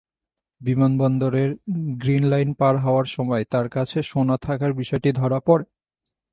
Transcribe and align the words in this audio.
বিমানবন্দরের 0.61 1.49
গ্রিনলাইন 1.97 2.49
পার 2.53 2.75
হওয়ার 2.77 3.07
সময় 3.07 3.43
তাঁর 3.43 3.67
কাছে 3.69 3.97
সোনা 4.03 4.35
থাকার 4.37 4.71
বিষয়টি 4.73 5.09
ধরা 5.11 5.39
পড়ে। 5.39 5.65